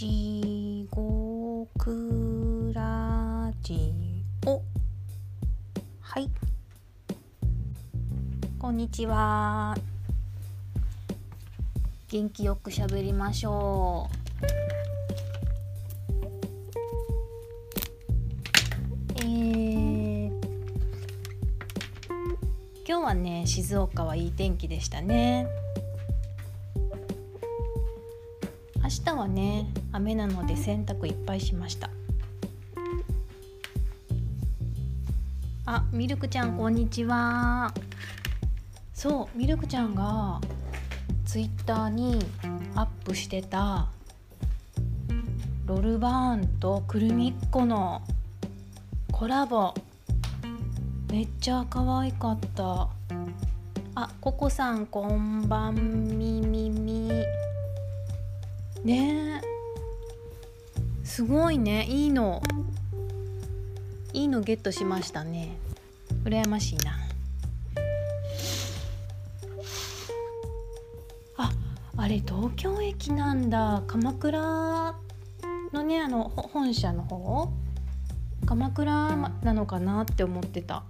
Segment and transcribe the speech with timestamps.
[0.00, 3.92] 地獄ラジ
[4.46, 4.62] オ
[6.00, 6.30] はい。
[8.58, 9.76] こんにちは。
[12.08, 14.08] 元気よくしゃべりましょ
[14.40, 14.46] う。
[19.18, 20.30] えー、
[22.88, 25.46] 今日はね静岡はいい天気でしたね。
[28.82, 31.90] 明日はね雨なので洗濯いっぱいしました。
[35.66, 37.72] あミルクちゃんこんにちは。
[38.92, 40.40] そうミルクちゃんが
[41.24, 42.18] ツイッターに
[42.74, 43.88] アップしてた
[45.66, 48.02] ロルバーンとクルミッコの
[49.12, 49.74] コラボ。
[51.10, 52.88] めっちゃ可愛かった。
[53.94, 57.10] あココさんこんばんみみみ。
[58.84, 59.40] ね
[61.20, 61.84] すごいね。
[61.84, 62.40] いいの。
[64.14, 65.54] いいのゲットしましたね。
[66.24, 66.92] 羨ましいな。
[71.36, 71.52] あ
[71.98, 73.82] あれ東京駅なんだ。
[73.86, 74.94] 鎌倉
[75.74, 77.52] のねあの本社の方？
[78.46, 80.84] 鎌倉なのかなって思ってた。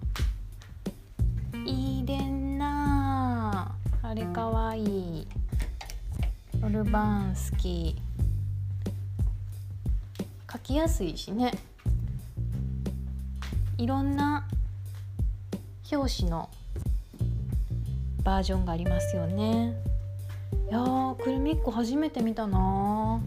[1.67, 3.75] いいでんな。
[4.01, 5.27] あれかわいい。
[6.61, 7.97] ロルバーン好き。
[7.97, 8.10] 書
[10.71, 11.51] きやすいしね。
[13.77, 14.47] いろんな
[15.91, 16.49] 表紙の
[18.23, 19.75] バージョンがありますよね。
[20.71, 23.21] いやくるみっこ初めて見たな。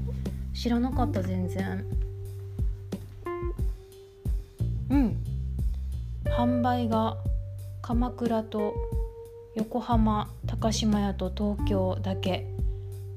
[0.53, 1.85] 知らなかった全然。
[4.89, 5.17] うん。
[6.23, 7.17] 販売が
[7.81, 8.73] 鎌倉と
[9.55, 12.47] 横浜高島屋と東京だけ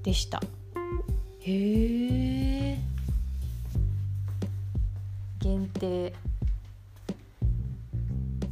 [0.02, 0.42] でした。
[1.42, 2.95] へえ
[5.46, 6.12] 限定。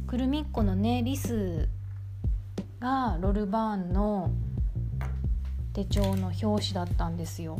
[0.07, 1.67] くるみっこのねリス
[2.79, 4.31] がロルバーンの
[5.73, 7.59] 手帳の表紙だったんですよ。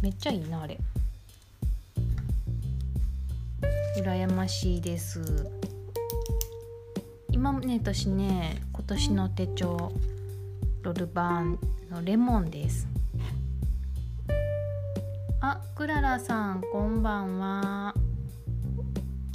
[0.00, 0.78] めっちゃいいなあれ。
[3.98, 5.46] 羨ましいです。
[7.30, 9.92] 今ね私ね今年の手帳
[10.82, 11.58] ロルバーン
[11.90, 12.89] のレモンです。
[15.42, 17.94] あクララさんこんばんは。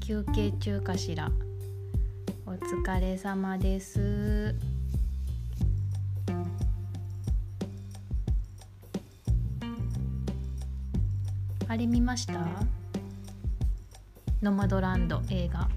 [0.05, 1.31] 休憩中かしら。
[2.45, 4.53] お疲れ様です。
[11.67, 12.45] あれ見ました？
[14.43, 15.67] ノマドランド映画。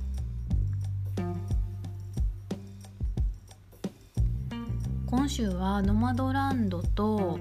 [5.06, 7.38] 今週はノマドランドと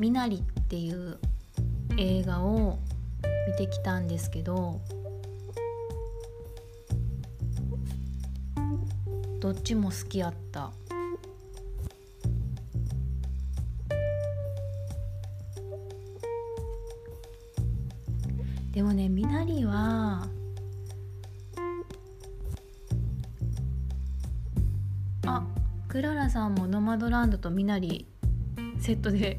[0.00, 1.20] ミナリっていう
[1.96, 2.78] 映画を
[3.46, 4.80] 見てきたんですけど
[9.40, 10.72] どっちも好きやった。
[18.72, 20.26] でもねミナリは
[25.26, 25.46] あ
[25.86, 28.08] クララさんもノマドランドとミナリ
[28.80, 29.38] セットで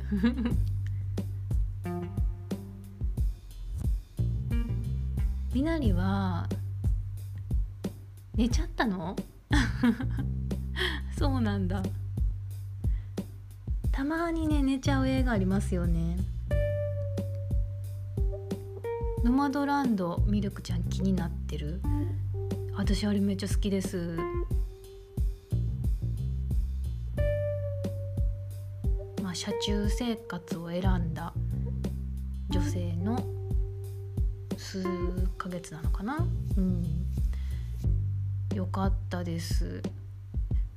[5.66, 6.48] なりは
[8.36, 9.16] 寝ちゃったの？
[11.18, 11.81] そうなんだ。
[13.92, 16.18] たまにね寝ちゃう映画ありますよね。
[19.24, 21.82] ノマドランドミルクちゃん気になってる？
[22.78, 24.18] 私あれめっちゃ好きです。
[29.24, 31.34] まあ車中生活を選んだ
[32.52, 33.34] 女性の
[34.75, 34.84] 数
[35.38, 36.18] ヶ月なのかな？
[36.58, 36.84] うん。
[38.53, 39.82] よかったです。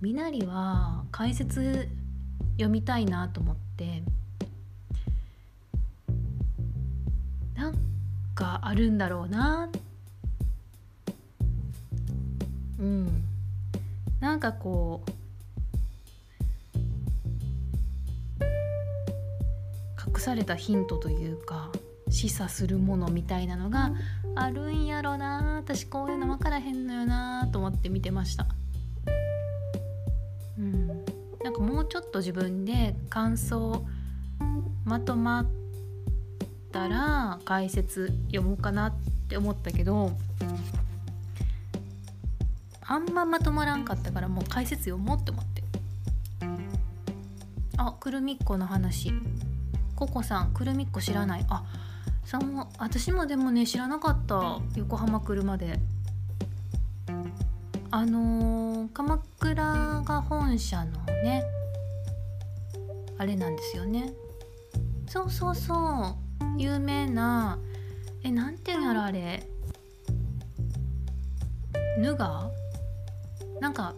[0.00, 1.88] みなりは解説
[2.52, 4.04] 読みたいなと思って。
[7.56, 7.74] なん
[8.36, 9.68] かあるんだろうな。
[12.78, 13.24] うん。
[14.20, 15.10] なんかこう。
[20.06, 21.72] 隠されたヒントというか。
[22.18, 23.92] 示唆するものみたいなのが
[24.34, 25.60] あるんやろな。
[25.62, 28.46] 私こういうの分からへんのよなと思って見てました。
[30.58, 30.88] うん。
[31.44, 33.84] なんかもうちょっと自分で感想
[34.84, 35.46] まとまっ
[36.72, 38.94] たら解説読もうかなっ
[39.28, 40.10] て思ったけど
[42.84, 45.62] あんままとまらんかったからもう解説読もうって思って。
[47.76, 49.12] あくるみっこの話。
[49.94, 51.46] ココさんくるみっこ知らない。
[51.48, 51.62] あ
[52.28, 55.80] さも私もでもね知らなかった横浜来るまで。
[57.90, 61.42] あのー、鎌倉が本社のね
[63.16, 64.12] あれなんですよね。
[65.08, 67.58] そうそうそう有名な
[68.22, 69.48] えなんていうんやろあれ。
[71.96, 72.50] ヌガ
[73.58, 73.94] なんか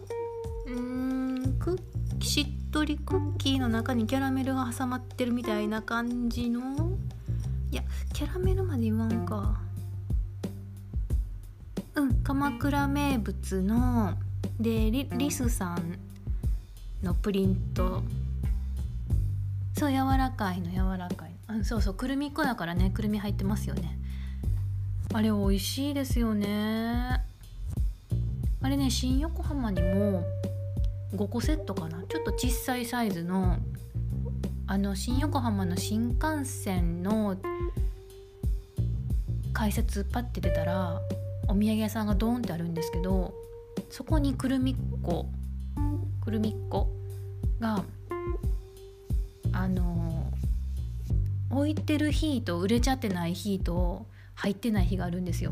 [0.67, 6.61] うんクッしっとりクッキーの中にキャラメルが挟まってるみたいな感じの
[7.71, 7.83] いや
[8.13, 9.61] キャラメルまで言わんか。
[11.95, 14.13] うん鎌倉名物の
[14.59, 15.97] でリリスさん
[17.01, 18.03] のプリント。
[19.77, 23.97] そう柔らかいの柔らかいあそうそうくるみっこだからねくるみ入ってますよね。
[25.13, 27.21] あれ美味しいですよね。
[28.61, 30.23] あれね新横浜にも
[31.15, 32.03] 5個セットかな。
[32.03, 33.57] ちょっと小さいサイズの
[34.71, 37.35] あの新横浜の新幹線の
[39.51, 41.01] 改札パッて出たら
[41.49, 43.33] お土産屋さんがドーンってあるんですけど
[43.89, 45.25] そこにくるみっこ
[46.23, 46.87] くるみっこ
[47.59, 47.83] が
[49.51, 50.31] あの
[51.49, 55.51] 置いてる日と売れちゃってない日と入ってない日があるんですよ。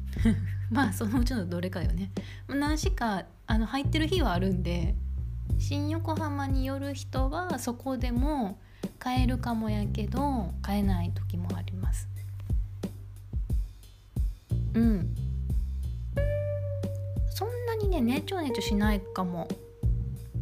[0.70, 2.12] まあそのうちのどれかよね。
[2.48, 4.94] 何しかあの入ってる日はあるんで
[5.58, 8.58] 新横浜に寄る人はそこでも
[8.98, 12.08] 買えるかもやけど買えない時もあります。
[14.74, 15.14] うん。
[17.30, 19.48] そんなにねねちょねちょしないかも。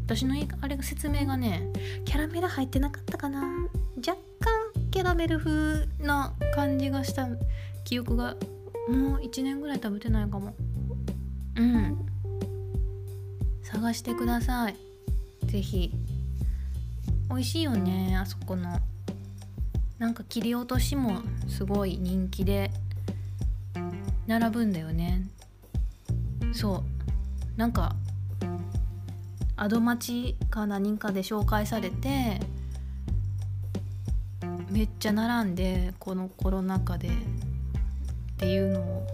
[0.07, 1.69] 私のあれが説明がね
[2.05, 3.43] キャラメル入ってなかったかな。
[3.97, 7.29] 若干キャラメル風な感じがした
[7.85, 8.37] 記憶が
[8.89, 10.55] もう1年ぐらい食べてないかも。
[11.57, 12.07] うん。
[13.63, 14.92] 探してください。
[15.53, 15.93] 是非
[17.29, 18.81] 美味しいよねあそこの。
[19.99, 22.71] なんか切り落としもすごい人気で。
[24.27, 25.29] 並ぶんだよね。
[26.55, 26.83] そう。
[27.59, 27.95] なんか
[29.57, 32.41] アド町か何かで紹介されて
[34.71, 37.09] めっちゃ並んでこのコロナ禍で。
[37.09, 37.11] っ
[38.39, 39.07] ていうのを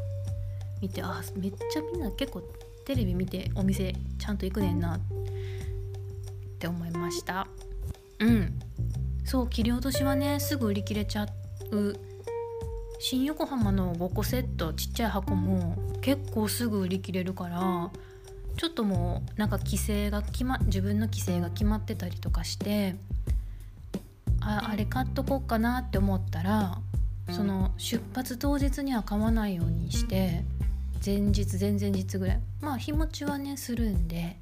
[0.81, 2.43] 見てあめっちゃみんな結構
[2.87, 5.01] テレビ見てお店ちゃんと行くねんな。
[6.59, 7.47] って思いました。
[8.19, 8.59] うん。
[9.25, 11.27] そう切り落としはねすぐ売り切れちゃ
[11.71, 11.95] う。
[12.99, 17.91] 新横浜の5個セットちっちゃい箱も結構すぐ売り切れるから
[18.57, 22.97] ちょっともうなんか規制が決ま自分の規制が決まってたりとかして
[24.41, 26.81] ああれ買っとこうかなって思ったら
[27.31, 30.43] その出発当日には買わないようにして
[31.07, 32.41] 前日前々日ぐらい。
[32.61, 34.41] まあ日持ちはねするんで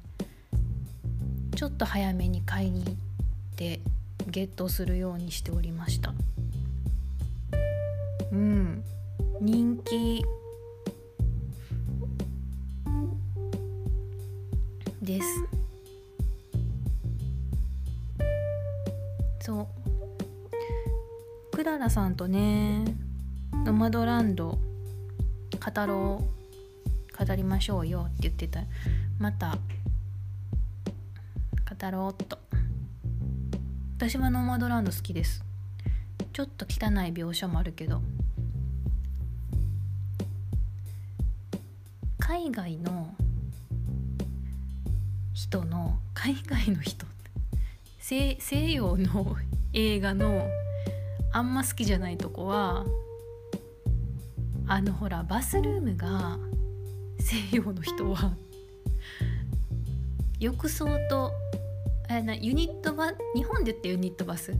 [1.57, 2.95] ちょっと早めに買いに行っ
[3.55, 3.79] て
[4.27, 6.13] ゲットするようにしておりました。
[8.31, 8.83] うん。
[9.41, 10.23] 人気。
[15.01, 15.27] です。
[19.39, 19.67] そう。
[21.55, 22.85] クララさんとね
[23.65, 28.61] ノマドランド語ろう語りましょうよって言ってた。
[29.17, 29.57] また
[31.79, 32.39] 語ろうっと。
[33.97, 35.43] 私はノーマドランド好きです。
[36.33, 38.01] ちょっと汚い描写もあるけど。
[42.17, 43.13] 海外の
[45.33, 47.05] 人の海外の人
[47.99, 49.37] 西西洋の
[49.71, 50.47] 映画の
[51.31, 52.85] あんま好きじゃないとこは
[54.67, 56.37] あのほらバスルームが
[57.19, 58.33] 西洋の人は
[60.39, 61.31] 浴槽と
[62.09, 64.53] あなユニットバ日本で言ってユニットバス。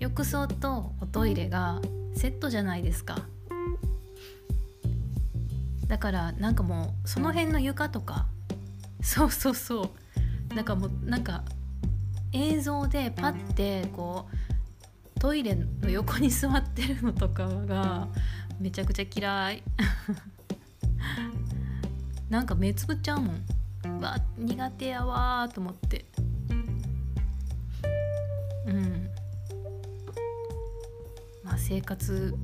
[0.00, 1.80] 浴槽とおトイレが
[2.14, 3.26] セットじゃないですか。
[5.86, 8.26] だからなんかもうその辺の床とか。
[9.02, 9.90] そうそうそ
[10.50, 10.54] う。
[10.54, 11.44] なんかもうなんか
[12.32, 14.26] 映像でパッてこ
[15.16, 18.08] うトイレの横に座ってるのとかが
[18.58, 19.62] めちゃくちゃ嫌い。
[22.30, 23.44] なんか目つぶっちゃうもん。
[24.00, 26.06] わ苦手やわと思って。
[28.66, 29.08] うん。
[31.42, 32.34] まあ生活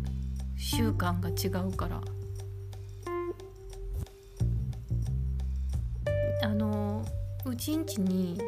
[0.56, 2.00] 習慣が違うから。
[6.42, 7.04] あの
[7.44, 8.40] うちんちに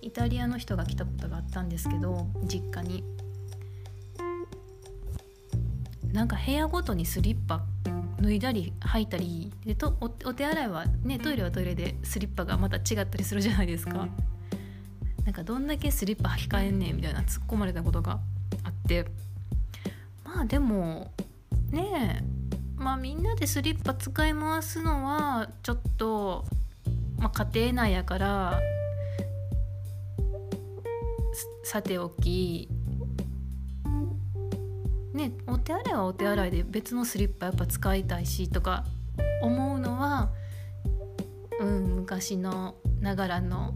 [0.00, 3.04] イタリアの人が来たことがあったんですけど実家に。
[6.12, 7.62] なんか部屋ごとにスリッパ
[8.22, 14.08] 脱いだり履いたりでとおお手洗いはねトイレはトイレでスリッパがまた違ったりするじゃないですか。
[15.26, 18.20] なんかどんだけスリッパ履き替えんねんみたいな突っ込まれたことが
[18.62, 19.04] あって
[20.24, 21.10] まあでも
[21.72, 26.44] ねえまあみんなでスリッパ使い回すのはちょっと、
[27.18, 28.60] まあ、家庭内やから
[31.64, 32.68] さておき
[35.12, 38.84] ねお手洗いはお手洗いで別のスリッパやっぱ使いたいしとか
[39.42, 40.30] 思うのは
[41.58, 43.74] うん昔のながらの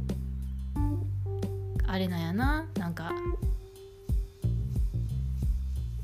[1.93, 2.67] あれなんやな。
[2.79, 3.11] なんか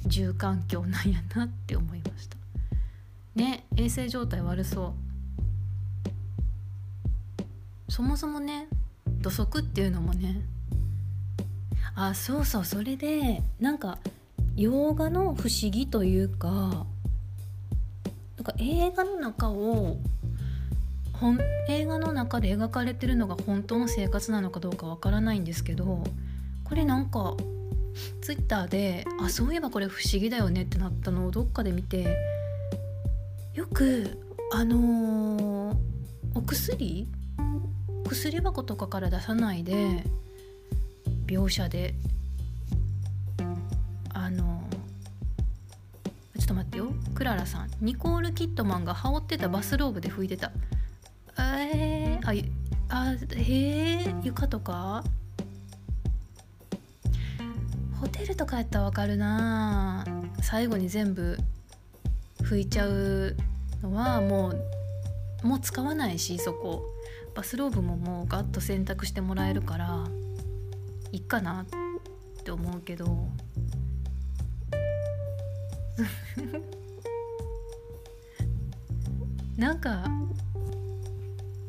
[0.04, 2.36] 住環境なんやなって思いました。
[3.36, 4.94] ね衛生状態悪そ
[7.88, 7.92] う。
[7.92, 8.66] そもそもね
[9.20, 10.42] 土足っていうのもね
[11.94, 13.98] あそうそうそれでなんか
[14.56, 16.82] 洋画の不思議というかな
[18.42, 19.98] んか映画の中を
[21.16, 26.04] 本映画の中で描かれてるのが本当の生活なのかどうかわからないんですけど
[26.64, 27.35] これなんか
[28.20, 32.16] ツイッターであそういえばこれ不思議だよねってなったのをどっかで見て
[33.54, 34.18] よく
[34.52, 35.76] あのー、
[36.35, 37.08] お薬
[38.08, 40.04] 薬箱とかから出さないで
[41.26, 41.94] 描写で
[44.12, 44.62] あの
[46.38, 46.92] ちょっと待ってよ。
[47.14, 47.70] クララさん。
[47.80, 50.52] ニコール・キットマンが羽織ってたバスローブで拭いてた。
[52.16, 52.18] え、
[52.88, 55.04] ああへえ床とか？
[58.00, 60.04] ホテルとかやったらわかるな。
[60.42, 61.38] 最後に全部
[62.40, 63.35] 拭いちゃう
[63.82, 64.52] のはも
[65.42, 66.82] うもう使わないしそこ。
[67.35, 70.06] バスローブももうガッと洗濯してもらえるから
[71.12, 71.66] いいかなっ
[72.42, 73.28] て思うけど。
[79.56, 80.04] なんか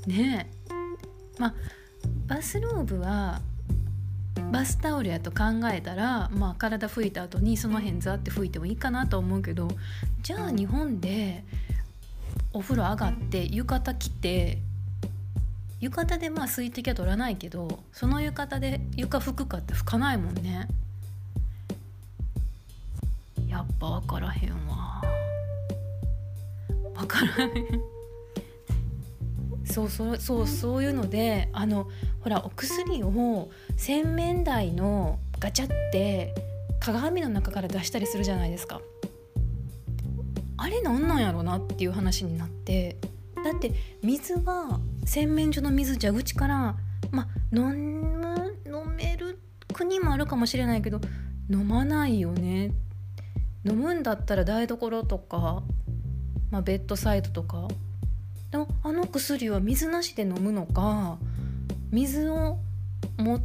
[0.07, 0.49] ね
[1.37, 1.53] まあ
[2.27, 3.41] バスローブは
[4.51, 9.67] バスタオルやと考えたら、まあ、体拭いた後にその辺ザって拭いてもいいかなと思うけど
[10.21, 11.43] じゃあ日本で
[12.53, 14.59] お風呂上がって浴衣着て
[15.79, 20.67] 浴衣でまあ水滴は取らないけどその浴衣で床拭くかって拭かないもんね。
[23.47, 25.01] やっぱ分からへんわ。
[26.95, 27.96] 分からへん。
[29.77, 31.87] そうそうそうそういうのであの
[32.21, 36.33] ほらお薬を洗面台のガチャって
[36.79, 38.81] 鏡の中から出したりするじゃないですか。
[40.57, 42.97] あれなんなんやろなっていう話になって
[43.35, 46.75] だって水は洗面所の水蛇口から
[47.11, 49.37] ま飲む飲める
[49.73, 50.99] 国もあるかもしれないけど
[51.51, 52.71] 飲まないよね。
[53.63, 55.61] 飲むんだったら台所とか、
[56.49, 57.67] まあ、ベッドサイドとか
[58.51, 61.17] あの薬は水なしで飲むのか
[61.91, 62.57] 水を
[63.17, 63.41] も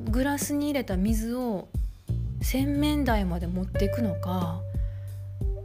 [0.00, 1.68] グラスに入れた水を
[2.42, 4.60] 洗面台まで持っていくのか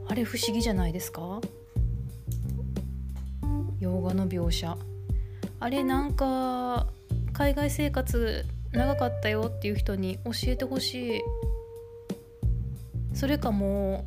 [0.07, 1.41] あれ不思議じゃないですか？
[3.79, 4.77] 洋画の描写。
[5.59, 6.87] あれなんか
[7.33, 11.21] 海外生活長かったよっていう人に教えてほしい。
[13.13, 14.05] それかも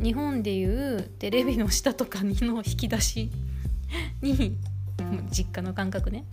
[0.00, 3.30] う日本でいうテレビの下とかにの引き出し
[4.20, 4.58] に
[5.30, 6.24] 実家の感覚ね。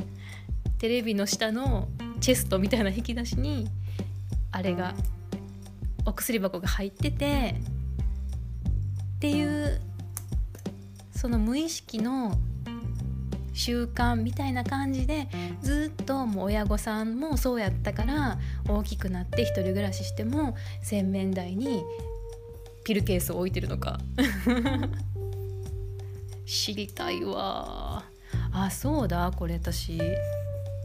[0.79, 1.87] テレビの下の
[2.19, 3.69] チェストみたいな引き出しに
[4.51, 4.93] あれが
[6.05, 7.55] お薬箱が入ってて
[9.15, 9.81] っていう
[11.15, 12.37] その無意識の
[13.53, 15.29] 習慣みたいな感じで
[15.61, 21.83] ずっともう親御さんもそうやったから大きくなって一人暮らししても洗面台に
[22.83, 23.99] ピルケースを置いてるのか。
[26.45, 28.03] 知りたいわ。
[28.51, 29.31] あそうだ。
[29.35, 29.99] これ私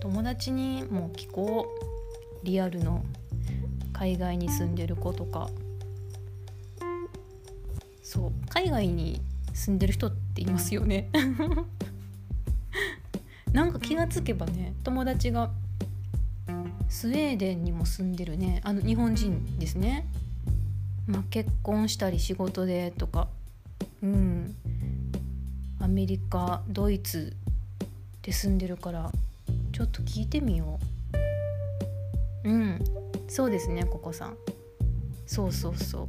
[0.00, 1.67] 友達にも聞こ
[2.43, 2.45] う。
[2.45, 3.05] リアルの。
[3.93, 5.50] 海外に住んでる子とか。
[8.03, 8.33] そう。
[8.49, 9.21] 海外に
[9.55, 11.11] 住んでる人っていますよね。
[13.53, 15.50] なんか気がつけばね友達が
[16.88, 18.61] スウェーデンにも住んでるね。
[18.62, 20.07] あの日本人ですね、
[21.07, 23.29] まあ、結婚したり仕事でとか。
[24.03, 24.55] うん。
[25.80, 27.35] アメリカドイツ
[28.23, 29.12] で住んでるから
[29.73, 30.78] ちょっと聞いてみよ
[32.44, 32.49] う。
[32.49, 32.78] うん
[33.28, 34.37] そうですねここさん。
[35.26, 36.08] そうそうそ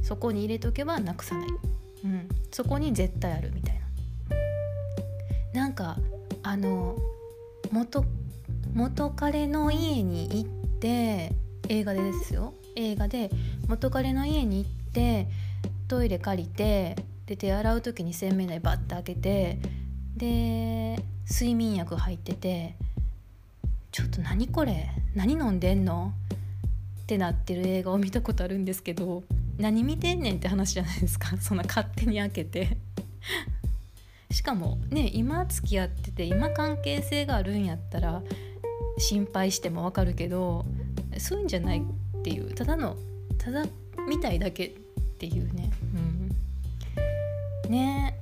[0.00, 0.04] う。
[0.04, 1.48] そこに入れとけばなくさない。
[2.04, 3.74] うんそこに絶対あるみたい
[5.54, 5.60] な。
[5.60, 5.96] なんか
[6.42, 6.96] あの
[7.72, 8.04] 元
[8.74, 11.32] 元彼の家に行って
[11.68, 12.54] 映画でですよ。
[12.76, 13.30] 映画で
[13.66, 15.26] 元彼の家に行って
[15.88, 16.96] トイレ借りて
[17.28, 19.58] で手洗う時に洗面台バッて開けて
[20.16, 20.98] で
[21.30, 22.74] 睡眠薬入ってて
[23.92, 24.88] ちょっと何これ？
[25.14, 26.14] 何飲んでんの？
[27.02, 29.24] ってなってる映画を見たことあるんですけど
[29.58, 31.36] 何見てんねんって話じゃないですか。
[31.40, 32.78] そんな勝手に開けて。
[34.30, 38.22] しかもね今付き合ってて今関係性があるんやったら
[38.98, 40.64] 心配してもわかるけど
[41.18, 42.96] そういうんじゃないっていうただの
[43.38, 43.64] ただ
[44.08, 44.70] 見たいだけっ
[45.18, 45.70] ていうね。
[47.68, 48.18] ね。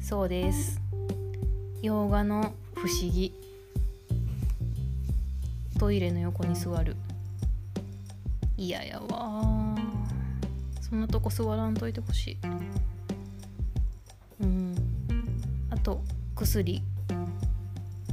[0.00, 0.80] そうです。
[1.82, 3.34] 洋画の不思議。
[5.78, 6.96] トイレの横に座る。
[8.56, 9.74] 嫌ややわ。
[10.80, 12.38] そんなとこ座らんといてほしい。
[14.42, 14.74] うん。
[15.70, 16.02] あと
[16.34, 16.82] 薬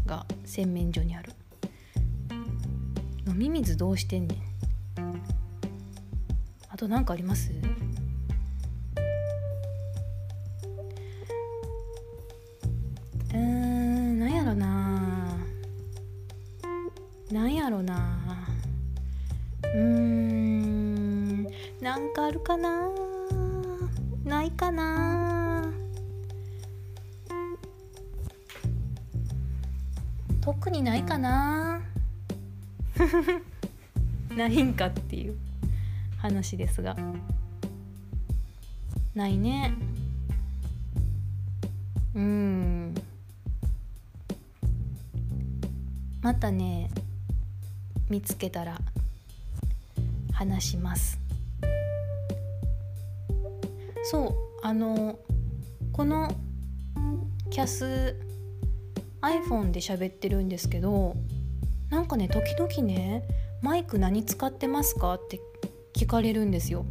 [0.06, 1.34] が洗面所にある。
[3.28, 4.47] 飲み水どうしてんねん。
[6.78, 7.50] あと何かあります？
[13.34, 15.38] うんなんやろな。
[17.32, 18.20] なんやろな。
[19.74, 21.46] うん
[21.82, 22.92] なんかあるかな。
[24.24, 25.74] ないかな。
[30.42, 31.82] 特にないかな。
[34.38, 35.47] ないんかっていう。
[36.28, 36.96] 話ですが。
[39.16, 39.74] ないね。
[42.14, 42.94] うん。
[46.22, 46.90] またね
[48.10, 48.78] 見つけたら
[50.34, 51.18] 話します。
[54.04, 55.18] そうあの
[55.94, 56.30] この
[57.50, 58.16] キャス
[59.22, 61.16] iPhone で喋ってるんですけど
[61.90, 63.24] なんかね時々ね
[63.62, 65.40] マイク何使ってますかって
[65.98, 66.86] 聞かれるんですよ。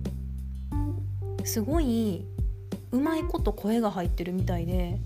[1.45, 2.25] すごい
[2.91, 4.99] うまいこと声が入ってるみたいで。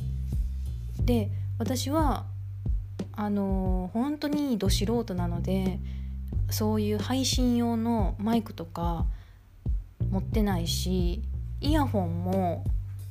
[1.05, 2.25] で私は
[3.13, 5.79] あの本当にど素人なので
[6.49, 9.05] そういう配信用のマイクとか
[10.11, 11.23] 持ってないし
[11.61, 12.65] イヤホンも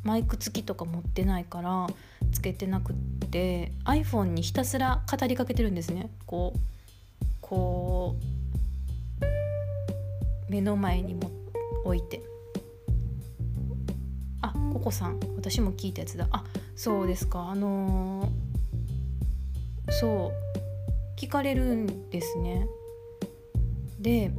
[0.04, 1.88] マイク付きとか持ってないから
[2.32, 2.96] つけてなくっ
[3.30, 6.10] て iPhone にひたすら語りかけてるんですね。
[6.26, 6.60] こう
[7.42, 8.39] こう
[10.50, 11.32] 目の前にも
[11.86, 12.22] 置いて。
[14.42, 16.28] あココさん私も聞いたやつだ。
[16.32, 16.44] あ
[16.76, 17.50] そうですか。
[17.50, 22.68] あのー、そう聞かれるんですね。
[24.00, 24.32] で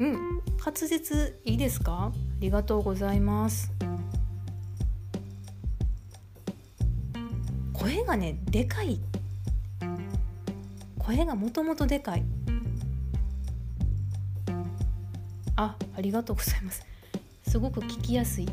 [0.00, 2.12] うん滑舌いいですか？
[2.12, 3.72] ありがとうございます。
[7.72, 9.00] 声がねでかい。
[10.98, 12.24] 声がもともとでかい。
[15.58, 16.86] あありがとうございます。
[17.42, 18.48] すごく聞きやすい。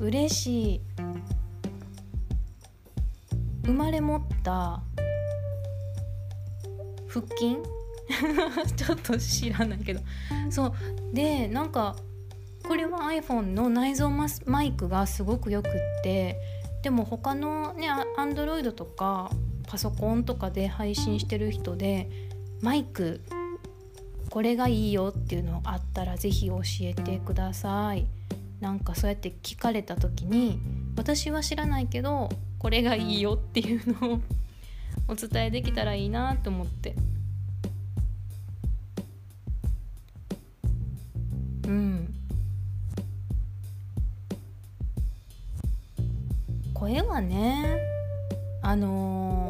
[0.00, 0.80] 嬉しい。
[3.66, 4.80] 生まれ持った
[7.08, 7.58] 腹筋？
[8.74, 10.00] ちょっと知らないけど。
[10.48, 10.72] そう。
[11.12, 11.94] でなんか
[12.66, 16.38] これは iPhone の内蔵マイクがすごくよくって
[16.82, 19.30] でも他のね Android とか
[19.66, 22.08] パソコンとかで配信してる人で
[22.62, 23.20] マイク
[24.30, 28.06] これがいいよっていうのあったら是非教えてください。
[28.60, 30.60] なんかそうやって聞かれた時に
[30.96, 34.20] 私は知らないけどこれがいいよっていうのを
[35.06, 36.94] お伝えできたらいいなと思って。
[41.66, 42.14] うん。
[46.74, 47.80] 声はね
[48.62, 49.47] あのー、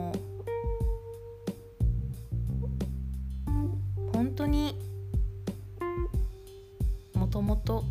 [7.49, 7.83] もと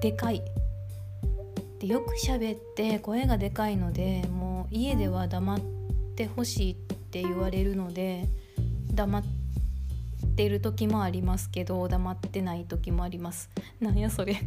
[0.00, 0.42] でかい。
[1.78, 5.60] でよく喋って声がでかいのでもう家では黙っ
[6.16, 8.26] てほしいって言われるので
[8.94, 9.24] 黙っ
[10.36, 13.50] てる時もありますけど黙ってない時もあります。
[13.78, 14.40] なんやそれ。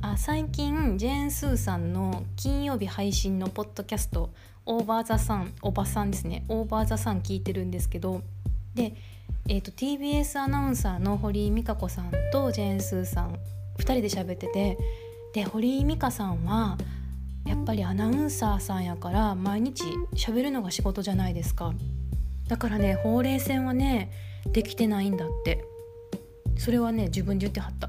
[0.00, 4.30] あ最近ジェーン・スーさんの金曜日配信のポッドキャスト
[4.64, 8.22] 「オーバー・ザ・サン」おばさんですね「オーバー・ザ・サン」聞いてるんですけど
[8.74, 8.94] で、
[9.48, 13.38] えーと、TBS アナウンサーの堀井美香子さんとジェーン・スーさん
[13.78, 14.78] 2人で喋ってて
[15.34, 16.76] で堀井美香さんは
[17.46, 21.72] やっぱりアナウンサーさんやから毎日喋るのが仕事じゃないですか。
[22.48, 24.10] だからねほうれい線はね
[24.52, 25.64] できてないんだって。
[26.58, 27.88] それはね自分で言ってはった。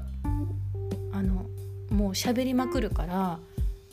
[1.12, 1.46] あの
[1.90, 3.38] もう喋りまくるから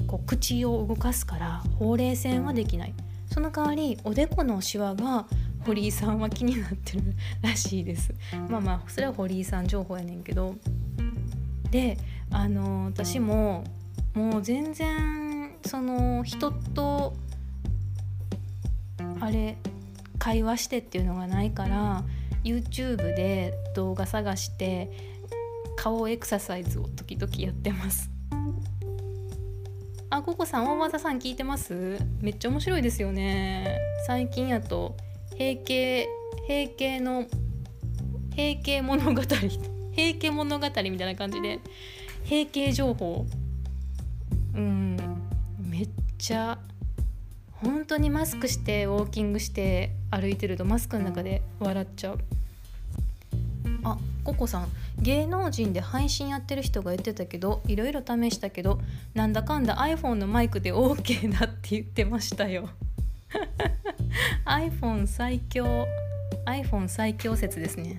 [0.07, 2.93] こう口を動かすからほうれい線はできない。
[3.31, 5.27] その代わりおでこのシワが
[5.65, 7.03] 堀井さんは気になってる
[7.41, 8.13] らしいです。
[8.49, 10.55] まあまあそれは堀井さん情報やねんけど。
[11.71, 11.97] で
[12.31, 13.63] あの私も
[14.15, 17.15] もう全然その人と
[19.19, 19.57] あれ
[20.17, 22.03] 会話してっていうのがないから
[22.43, 24.89] YouTube で動画探して
[25.77, 28.09] 顔エクササイズを時々やってます。
[30.09, 31.99] あココさん大技さん聞いてます？
[32.19, 33.77] めっちゃ面白いですよね。
[34.07, 34.97] 最近やと
[35.39, 36.09] 平家
[36.47, 37.25] 平家の
[38.35, 41.61] 平家物語平家物語みたいな感じで
[42.25, 43.25] 平家情報
[44.53, 44.97] うん
[45.57, 46.59] めっちゃ
[47.51, 52.19] 本当にマスクしてウォーキングして歩いてるとマスクの中で笑っちゃう。
[53.85, 58.81] あココさん芸能人で配信やってる人が言ってたけどいろいろ試したけど
[59.13, 62.67] なんだかんだ iPhone のマイクで OK だって言ってましたよ。
[64.45, 65.87] iPhone 最強
[66.45, 67.97] iPhone 最強説ですね。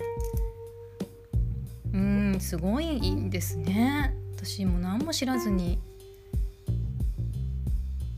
[1.93, 4.15] うんすごいんですね。
[4.35, 5.79] 私も何も知らずに。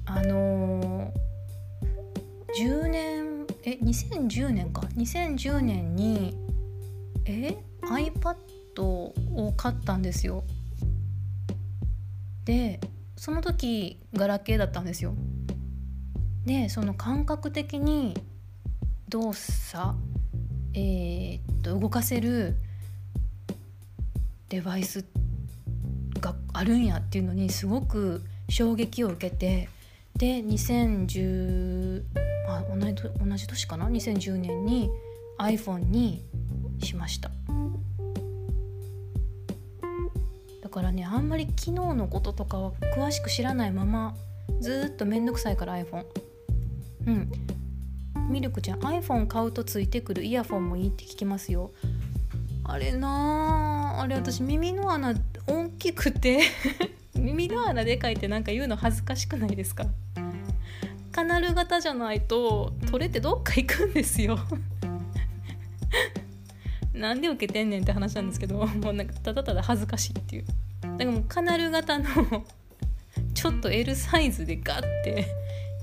[0.06, 4.82] あのー、10年え2010年か。
[4.96, 6.38] 2010年に
[7.26, 8.36] え iPad
[8.82, 10.44] を買ったんですよ。
[12.46, 12.82] で
[13.16, 15.16] その時ガラケーだったんですよ。
[16.46, 18.16] でその感覚的に
[19.10, 19.96] 動作
[20.74, 22.56] えー、っと動かせる
[24.50, 25.06] デバイス
[26.20, 29.70] があるんやっていうのにすごく衝撃を受けて
[30.16, 32.04] で2010
[32.48, 34.90] あ同じ同じ年かな？2010年に
[35.40, 36.24] iPhone に
[36.84, 37.32] しました。
[40.62, 44.16] だからねあんまり機能のこととかは詳しく知らないまま
[44.60, 46.04] ずっと面倒くさいから iPhone
[47.08, 47.32] うん。
[48.30, 51.72] ミルクちゃん iPhone 買うとついてくるイヤフォンもいいって聞きますよ。
[52.66, 55.14] あれなあれ私耳の穴
[55.46, 56.40] 大きくて
[57.14, 59.86] 耳の穴でかいってなんか言うの恥ずかしくないですか？
[61.12, 64.40] カナル型じゃないと取れてどっか行くんですよ。
[66.94, 70.46] なんで受けてんねんって話なんですけどもうなんかただただ恥ずかしいっていう。
[70.82, 72.06] だからもうカナル型の
[73.34, 75.26] ちょっと L サイズでガッて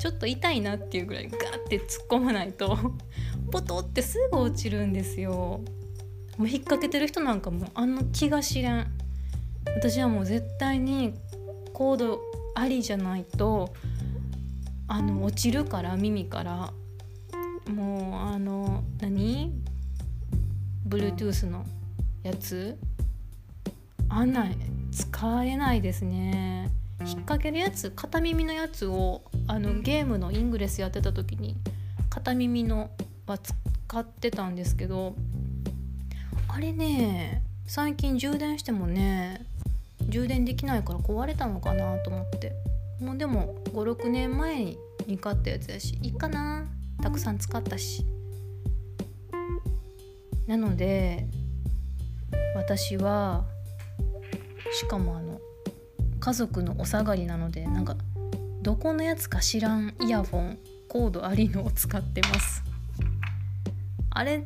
[0.00, 2.78] ちょっと痛いなっていうぐらいガッて突っ込まないと
[3.52, 5.60] ポトってすぐ落ちるんですよ。
[6.38, 8.86] もう引っ掛けてる人なんかもあの気が知れん。
[9.66, 11.12] 私はもう絶対に
[11.74, 12.20] コード
[12.54, 13.74] ありじゃないと
[14.88, 16.72] あの落ちるから耳から。
[17.70, 19.52] もうあの何
[20.88, 21.66] ？Bluetooth の
[22.22, 22.78] やつ？
[24.08, 24.56] あんない
[24.90, 26.79] 使えないですね。
[27.00, 31.56] 引っ掛けるやつ片耳のやつをあのゲームのイングレスやってた時に
[32.08, 32.90] 片耳の
[33.26, 33.54] は使
[33.98, 35.14] ってたんですけど
[36.48, 39.46] あれね最近充電してもね
[40.08, 42.52] 充電できないから壊れたのかなと思って。
[43.00, 46.66] もうでも56年前に買ったやつやしいいかな。
[47.02, 48.04] たくさん使ったし。
[50.46, 51.26] なので
[52.54, 53.44] 私は
[54.72, 55.40] しかもあの
[56.20, 57.96] 家族のお下がりなのでなんか
[58.62, 62.62] どこのやつか知らんイヤフォンコードありのを使ってます。
[64.10, 64.44] あれ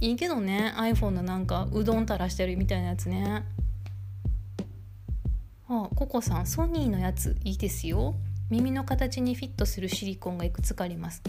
[0.00, 3.44] いいけどね iPhone のなんかうどん垂らしてるみたいなやつね。
[5.68, 8.14] あココさんソニーのやついいですよ。
[8.48, 11.22] 耳の形にフィットするシリコンがいくつかあります。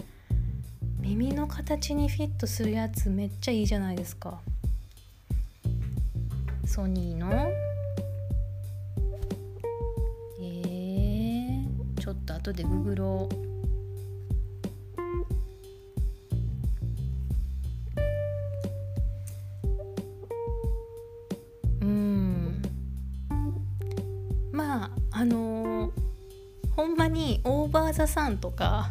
[1.00, 4.40] 耳の形にフィットするやつめっちゃいいじゃないですか。
[6.66, 7.67] ソニーの？
[12.28, 13.28] と後でググろ
[21.80, 21.84] う。
[21.84, 22.62] うん。
[24.52, 25.90] まああのー、
[26.76, 28.90] ほんまにオーバー・ザ・さんとか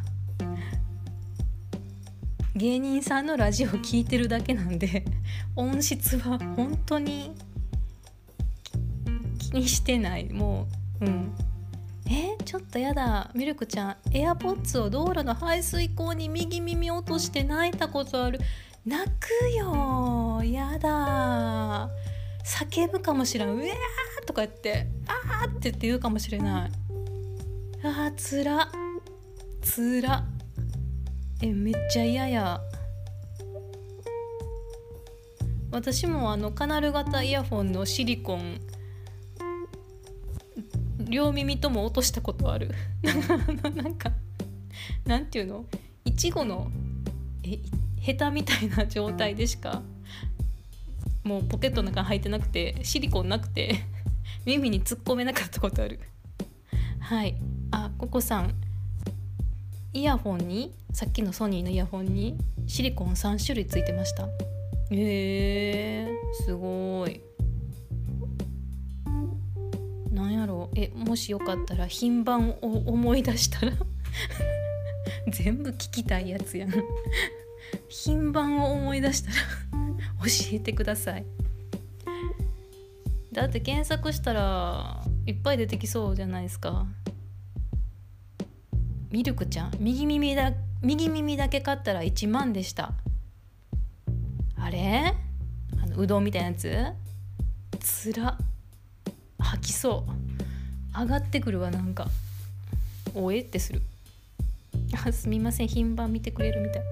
[2.56, 5.06] 芸人さんのラジオ聞いてるだけなんで
[5.56, 7.36] 音質は本当に
[9.38, 10.28] 気にしてない。
[10.34, 10.68] も
[11.02, 11.47] ううん。
[12.48, 13.30] ちょっとやだ。
[13.36, 18.40] ミルクちゃんエアポッツを道路の排水溝に右耳落として泣いたことある。
[18.86, 20.42] 泣くよ。
[20.46, 21.90] やだ。
[22.46, 23.50] 叫ぶかもしれん。
[23.50, 26.72] うわーとか言ってあーってって言うかもしれない。
[27.84, 28.72] あーつら。
[29.62, 30.24] つら。
[31.42, 32.62] えめっちゃ嫌や。
[35.70, 38.58] 私もあのカナル型イヤホンのシリコン
[41.10, 42.72] 両耳とも落としたことある。
[43.76, 44.12] なんか
[45.06, 45.66] なんていうの？
[46.06, 46.72] いちごの
[47.44, 47.60] え
[48.00, 49.82] ヘタみたいな状態でしか
[51.24, 53.84] もうポケットの中に入ってなくてシリコンなくて
[54.46, 56.00] 耳に突っ込めなかったことある。
[57.00, 57.36] はい。
[57.72, 58.56] あココさん。
[59.94, 64.26] イヤホンにさっきのソニーのイヤホンにシリコン3種類ついてました。
[64.26, 64.28] へ
[64.92, 67.27] えー、すごい。
[70.18, 70.80] なんやろう。
[70.80, 73.74] えもしよかったら品番を思い出したら。
[75.30, 76.74] 全部聞きたいやつやん。
[77.90, 79.36] 品番を思い出したら
[80.24, 81.26] 教えてください。
[83.32, 86.88] だって検索したらいっぱい出てきそうじゃないですか。
[89.12, 89.72] ミルクちゃん。
[89.80, 92.94] 右耳だ右耳だけ買ったら1万でした。
[94.56, 95.14] あれ？
[95.82, 96.72] あのうどんみたいなやつ？
[97.80, 98.38] つら。
[99.48, 101.00] 吐きそう。
[101.00, 102.08] 上がってくるわなんか。
[103.16, 103.82] おえってする。
[105.06, 106.84] あすみません品番見てくれるみたい。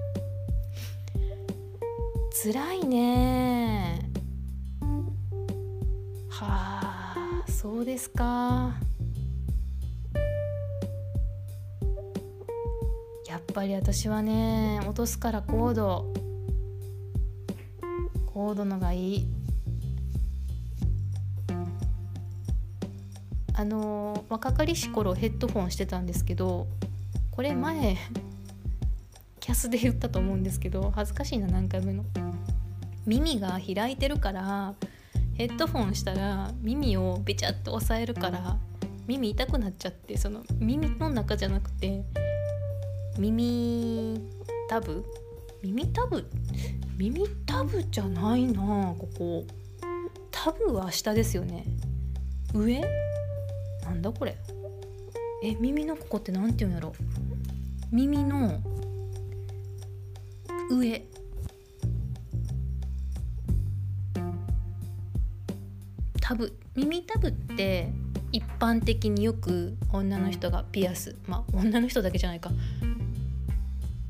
[2.32, 4.10] つらいね。
[6.30, 8.74] はあそうですか。
[13.28, 16.12] やっぱり私はね落とすからコード
[18.26, 19.35] コードのがいい。
[23.58, 26.66] あの若かりし頃ヘッドフォンしてたんですけど
[27.30, 27.96] これ前
[29.40, 32.04] キャスで言ったと思うんですけど恥ずかしいな何回目の。
[33.06, 34.74] 耳が開いてるから
[35.34, 38.56] ヘッドフォンしたら耳をべちゃっと押さえるから
[39.06, 42.02] 耳痛くなっちゃってその耳の中じゃなくて
[43.16, 44.20] 耳
[44.68, 45.04] タブ？
[45.62, 46.28] 耳タブ？
[46.98, 49.44] 耳タブじゃないなここ。
[50.30, 51.64] タブは下ですよね。
[52.52, 53.05] 上？
[53.86, 54.36] なんだこれ？
[55.44, 56.92] え耳のここって何て言うんやろ？
[57.92, 58.60] 耳の
[60.70, 61.04] 上。
[66.20, 66.58] タブ。
[66.74, 67.92] 耳タブって
[68.32, 71.14] 一般的によく女の人がピアス。
[71.28, 72.50] まあ女の人だけじゃないか。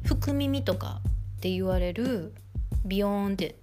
[0.04, 1.02] 福耳とか
[1.36, 2.32] って言われる
[2.86, 3.56] ビヨーンって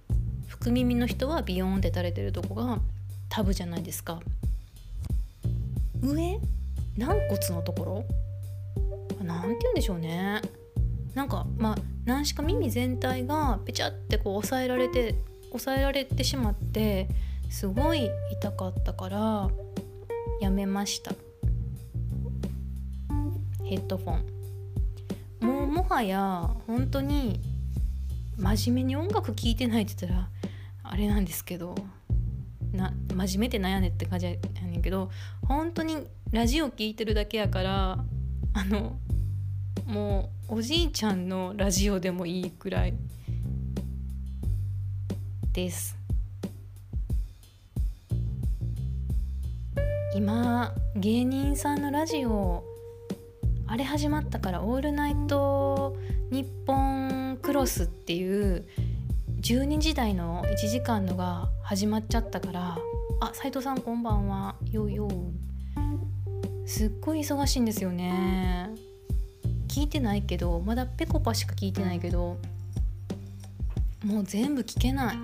[0.46, 2.78] 福耳の人はビヨーンって垂れてるとこが
[3.28, 4.20] タブじゃないですか。
[6.04, 6.40] 上？
[6.96, 8.04] 軟骨のとこ
[9.20, 9.24] ろ？
[9.24, 10.42] なんて言うんでしょうね。
[11.14, 15.14] なんかまあ何しか耳全体がペチャってこう押さえられて
[15.52, 17.08] 押さえられてしまって
[17.50, 19.48] すごい痛かったから
[20.40, 21.12] やめました。
[23.64, 25.46] ヘッドフォン。
[25.46, 27.40] もうもはや本当に
[28.36, 30.28] 真面目に音楽聴いてないって言ったら
[30.82, 31.74] あれなんですけど
[32.72, 35.10] な真面目ってなんやねって感じやねんけど
[35.46, 35.96] 本当に
[36.32, 37.98] ラジオ聴いてるだけやから
[38.54, 38.98] あの
[39.86, 42.94] もうおじいちゃんのラジオでもいいくらい
[45.52, 45.96] です。
[50.14, 52.64] 今芸人さんのラジオ
[53.66, 55.96] あれ始まったから「オールナイト
[56.30, 58.64] ニッポンクロス」っていう
[59.44, 62.78] 12時台の1時間のが始まっちゃったから
[63.20, 64.56] あ斉藤さんこんばんは。
[64.70, 65.06] よよ
[66.64, 68.70] すっごい忙しいんですよね。
[69.68, 72.38] 聞いてないけどまだぺこぱしか聞いてないけど
[74.02, 75.18] もう全部聞けない。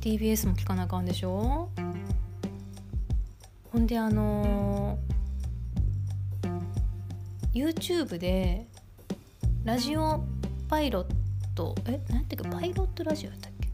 [0.00, 1.68] TBS も聞かなあかんでしょ。
[3.70, 8.66] ほんであのー、YouTube で
[9.64, 10.24] ラジオ
[10.70, 11.13] パイロット
[11.54, 13.68] トえなんていうかパイロットラジオやったっけ？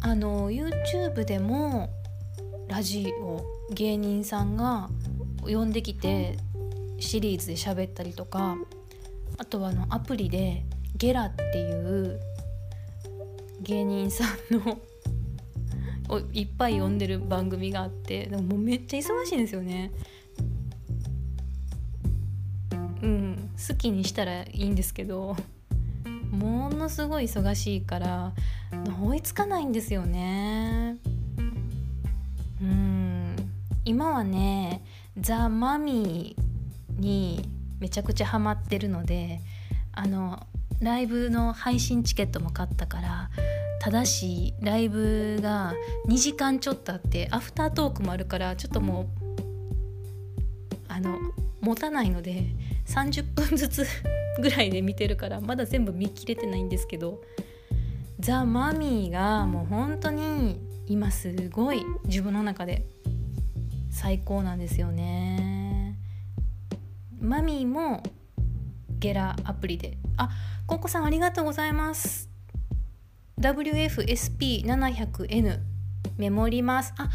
[0.00, 1.90] あの YouTube でも
[2.68, 4.88] ラジオ芸人さんが
[5.42, 6.36] 呼んできて
[6.98, 8.56] シリーズで喋ったりとか
[9.38, 10.64] あとはあのアプリで
[10.96, 12.20] ゲラっていう
[13.60, 14.78] 芸人さんの
[16.08, 19.92] をいっぱい呼んでる番組があってでももうめっちゃ忙しいんですよね。
[23.02, 25.36] うん好きにしたらいいんですけど
[26.32, 28.32] ものすごい忙しいから
[29.04, 30.96] 追いつかないんですよね。
[32.60, 33.36] うん。
[33.84, 34.82] 今はね
[35.18, 39.40] ザ・マミーにめちゃくちゃハマってるので
[39.92, 40.46] あの
[40.80, 43.30] ライブの配信チケットも買ったから
[43.80, 45.74] ただしライブが
[46.08, 49.06] 2時間ちょっとあってアフタートークもあるからちょっともう
[50.88, 51.18] あの
[51.60, 52.44] 持たないので
[52.86, 53.86] 30分ずつ
[54.40, 57.20] ぐらいで見てるからまだ全部見切れてないんですけど
[58.18, 62.86] ザ・マミーがもう本当に今すごい自分の中で
[63.90, 65.98] 最高なんですよね。
[67.20, 68.02] マミーも
[68.98, 70.30] ゲラアプリであ
[70.66, 72.28] ココさんありがとうございます。
[73.40, 75.58] WFSP700N
[76.16, 76.94] メモります。
[76.96, 77.10] あ